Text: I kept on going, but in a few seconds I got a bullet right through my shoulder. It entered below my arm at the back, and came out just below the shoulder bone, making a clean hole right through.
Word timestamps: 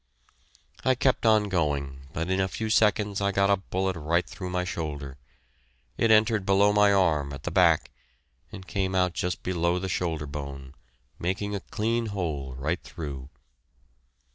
I 0.83 0.95
kept 0.95 1.27
on 1.27 1.47
going, 1.47 2.07
but 2.11 2.31
in 2.31 2.39
a 2.41 2.47
few 2.47 2.71
seconds 2.71 3.21
I 3.21 3.31
got 3.31 3.51
a 3.51 3.57
bullet 3.57 3.95
right 3.95 4.25
through 4.27 4.49
my 4.49 4.63
shoulder. 4.63 5.19
It 5.95 6.09
entered 6.09 6.43
below 6.43 6.73
my 6.73 6.91
arm 6.91 7.31
at 7.33 7.43
the 7.43 7.51
back, 7.51 7.91
and 8.51 8.65
came 8.65 8.95
out 8.95 9.13
just 9.13 9.43
below 9.43 9.77
the 9.77 9.89
shoulder 9.89 10.25
bone, 10.25 10.73
making 11.19 11.53
a 11.53 11.59
clean 11.59 12.07
hole 12.07 12.55
right 12.55 12.81
through. 12.81 13.29